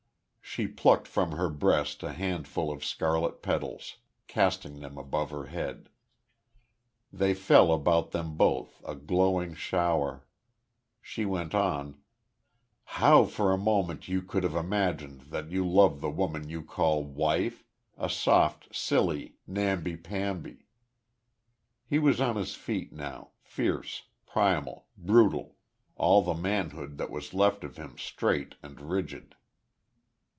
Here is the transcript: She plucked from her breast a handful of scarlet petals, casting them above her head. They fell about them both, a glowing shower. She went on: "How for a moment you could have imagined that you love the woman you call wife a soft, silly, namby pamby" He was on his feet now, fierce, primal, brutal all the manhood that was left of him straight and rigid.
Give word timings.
She 0.43 0.67
plucked 0.67 1.07
from 1.07 1.31
her 1.31 1.49
breast 1.49 2.03
a 2.03 2.11
handful 2.11 2.73
of 2.73 2.83
scarlet 2.83 3.41
petals, 3.41 3.99
casting 4.27 4.81
them 4.81 4.97
above 4.97 5.29
her 5.31 5.45
head. 5.45 5.87
They 7.09 7.33
fell 7.33 7.71
about 7.71 8.11
them 8.11 8.35
both, 8.35 8.81
a 8.85 8.93
glowing 8.93 9.53
shower. 9.55 10.27
She 11.01 11.23
went 11.25 11.55
on: 11.55 12.01
"How 12.99 13.23
for 13.23 13.53
a 13.53 13.57
moment 13.57 14.09
you 14.09 14.21
could 14.21 14.43
have 14.43 14.55
imagined 14.55 15.21
that 15.29 15.49
you 15.51 15.65
love 15.65 16.01
the 16.01 16.11
woman 16.11 16.49
you 16.49 16.61
call 16.63 17.01
wife 17.05 17.63
a 17.97 18.09
soft, 18.09 18.75
silly, 18.75 19.37
namby 19.47 19.95
pamby" 19.95 20.65
He 21.89 21.97
was 21.97 22.19
on 22.19 22.35
his 22.35 22.55
feet 22.55 22.91
now, 22.91 23.29
fierce, 23.41 24.03
primal, 24.25 24.87
brutal 24.97 25.55
all 25.95 26.21
the 26.21 26.33
manhood 26.33 26.97
that 26.97 27.09
was 27.09 27.33
left 27.33 27.63
of 27.63 27.77
him 27.77 27.97
straight 27.97 28.55
and 28.61 28.81
rigid. 28.81 29.33